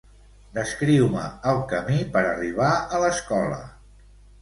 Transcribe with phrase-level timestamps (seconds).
[0.55, 3.65] Descriu-me el camí per arribar a l'escola.